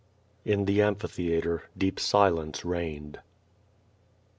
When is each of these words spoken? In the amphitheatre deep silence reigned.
In 0.43 0.65
the 0.65 0.81
amphitheatre 0.81 1.69
deep 1.77 1.99
silence 1.99 2.65
reigned. 2.65 3.19